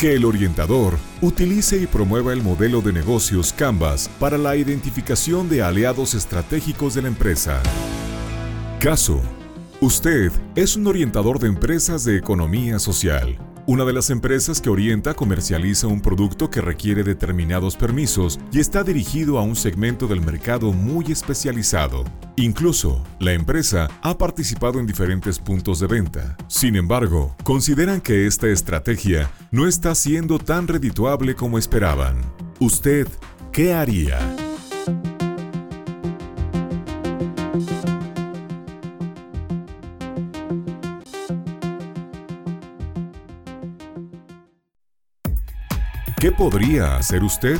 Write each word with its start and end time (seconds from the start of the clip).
Que 0.00 0.14
el 0.14 0.24
orientador 0.24 0.96
utilice 1.20 1.76
y 1.76 1.86
promueva 1.86 2.32
el 2.32 2.42
modelo 2.42 2.80
de 2.80 2.90
negocios 2.90 3.52
Canvas 3.52 4.08
para 4.18 4.38
la 4.38 4.56
identificación 4.56 5.50
de 5.50 5.60
aliados 5.60 6.14
estratégicos 6.14 6.94
de 6.94 7.02
la 7.02 7.08
empresa. 7.08 7.62
Caso. 8.78 9.20
Usted 9.82 10.32
es 10.54 10.74
un 10.76 10.86
orientador 10.86 11.38
de 11.38 11.48
empresas 11.48 12.04
de 12.04 12.16
economía 12.16 12.78
social 12.78 13.38
una 13.66 13.84
de 13.84 13.92
las 13.92 14.10
empresas 14.10 14.60
que 14.60 14.70
orienta 14.70 15.14
comercializa 15.14 15.86
un 15.86 16.00
producto 16.00 16.50
que 16.50 16.60
requiere 16.60 17.02
determinados 17.02 17.76
permisos 17.76 18.40
y 18.52 18.60
está 18.60 18.82
dirigido 18.82 19.38
a 19.38 19.42
un 19.42 19.56
segmento 19.56 20.06
del 20.06 20.20
mercado 20.20 20.72
muy 20.72 21.12
especializado. 21.12 22.04
Incluso, 22.36 23.04
la 23.18 23.32
empresa 23.32 23.88
ha 24.02 24.16
participado 24.18 24.80
en 24.80 24.86
diferentes 24.86 25.38
puntos 25.38 25.80
de 25.80 25.86
venta. 25.86 26.36
Sin 26.48 26.76
embargo, 26.76 27.36
consideran 27.44 28.00
que 28.00 28.26
esta 28.26 28.48
estrategia 28.48 29.30
no 29.50 29.66
está 29.66 29.94
siendo 29.94 30.38
tan 30.38 30.66
redituable 30.66 31.34
como 31.34 31.58
esperaban. 31.58 32.16
¿Usted 32.58 33.06
qué 33.52 33.72
haría? 33.74 34.49
¿Qué 46.20 46.30
podría 46.30 46.98
hacer 46.98 47.24
usted? 47.24 47.58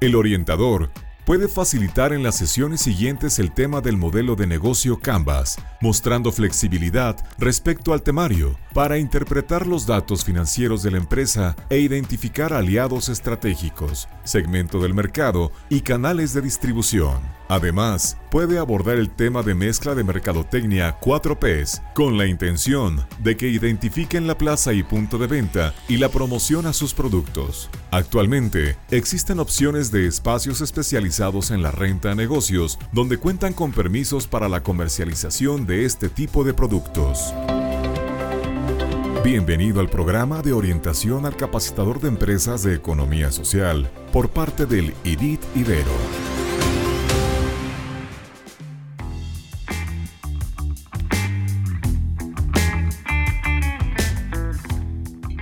El 0.00 0.14
orientador 0.14 0.90
puede 1.26 1.46
facilitar 1.46 2.14
en 2.14 2.22
las 2.22 2.34
sesiones 2.34 2.80
siguientes 2.80 3.38
el 3.38 3.52
tema 3.52 3.82
del 3.82 3.98
modelo 3.98 4.34
de 4.34 4.46
negocio 4.46 4.98
Canvas, 4.98 5.58
mostrando 5.82 6.32
flexibilidad 6.32 7.22
respecto 7.36 7.92
al 7.92 8.02
temario 8.02 8.58
para 8.72 8.96
interpretar 8.96 9.66
los 9.66 9.86
datos 9.86 10.24
financieros 10.24 10.82
de 10.82 10.92
la 10.92 10.96
empresa 10.96 11.54
e 11.68 11.78
identificar 11.80 12.54
aliados 12.54 13.10
estratégicos, 13.10 14.08
segmento 14.24 14.80
del 14.80 14.94
mercado 14.94 15.52
y 15.68 15.82
canales 15.82 16.32
de 16.32 16.40
distribución. 16.40 17.20
Además, 17.48 18.18
puede 18.30 18.58
abordar 18.58 18.96
el 18.96 19.08
tema 19.08 19.42
de 19.42 19.54
mezcla 19.54 19.94
de 19.94 20.02
mercadotecnia 20.02 20.98
4Ps 21.00 21.80
con 21.94 22.18
la 22.18 22.26
intención 22.26 23.06
de 23.20 23.36
que 23.36 23.48
identifiquen 23.48 24.26
la 24.26 24.36
plaza 24.36 24.72
y 24.72 24.82
punto 24.82 25.16
de 25.16 25.28
venta 25.28 25.72
y 25.88 25.98
la 25.98 26.08
promoción 26.08 26.66
a 26.66 26.72
sus 26.72 26.92
productos. 26.92 27.70
Actualmente, 27.92 28.76
existen 28.90 29.38
opciones 29.38 29.92
de 29.92 30.08
espacios 30.08 30.60
especializados 30.60 31.52
en 31.52 31.62
la 31.62 31.70
renta 31.70 32.10
a 32.10 32.14
negocios 32.16 32.78
donde 32.90 33.18
cuentan 33.18 33.52
con 33.52 33.70
permisos 33.70 34.26
para 34.26 34.48
la 34.48 34.62
comercialización 34.64 35.66
de 35.66 35.84
este 35.84 36.08
tipo 36.08 36.42
de 36.42 36.52
productos. 36.52 37.32
Bienvenido 39.22 39.80
al 39.80 39.88
programa 39.88 40.42
de 40.42 40.52
orientación 40.52 41.26
al 41.26 41.36
capacitador 41.36 42.00
de 42.00 42.08
empresas 42.08 42.62
de 42.62 42.74
economía 42.74 43.30
social 43.30 43.90
por 44.12 44.30
parte 44.30 44.66
del 44.66 44.94
IDIT 45.04 45.40
Ibero. 45.56 46.25